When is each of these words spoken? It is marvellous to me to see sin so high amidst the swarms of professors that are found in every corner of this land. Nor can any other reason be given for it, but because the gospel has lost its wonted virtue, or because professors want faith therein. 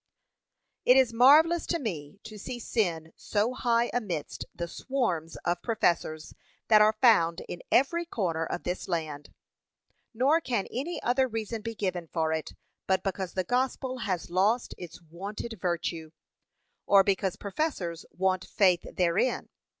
It 0.83 0.97
is 0.97 1.13
marvellous 1.13 1.67
to 1.67 1.77
me 1.77 2.19
to 2.23 2.39
see 2.39 2.57
sin 2.57 3.13
so 3.15 3.53
high 3.53 3.91
amidst 3.93 4.45
the 4.55 4.67
swarms 4.67 5.35
of 5.45 5.61
professors 5.61 6.33
that 6.69 6.81
are 6.81 6.97
found 7.01 7.41
in 7.47 7.61
every 7.71 8.05
corner 8.07 8.43
of 8.43 8.63
this 8.63 8.87
land. 8.87 9.31
Nor 10.11 10.41
can 10.41 10.65
any 10.71 10.99
other 11.03 11.27
reason 11.27 11.61
be 11.61 11.75
given 11.75 12.07
for 12.07 12.33
it, 12.33 12.53
but 12.87 13.03
because 13.03 13.33
the 13.35 13.43
gospel 13.43 13.99
has 13.99 14.31
lost 14.31 14.73
its 14.75 14.99
wonted 15.03 15.59
virtue, 15.61 16.09
or 16.87 17.03
because 17.03 17.35
professors 17.35 18.03
want 18.11 18.43
faith 18.43 18.83
therein. 18.95 19.49